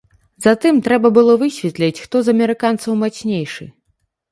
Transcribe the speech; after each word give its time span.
Затым 0.45 0.79
трэба 0.87 1.11
было 1.17 1.35
высветліць, 1.43 2.03
хто 2.07 2.15
з 2.25 2.35
амерыканцаў 2.35 2.99
мацнейшы. 3.05 3.71